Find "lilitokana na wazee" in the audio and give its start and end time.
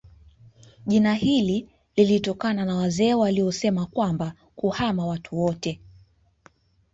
1.95-3.13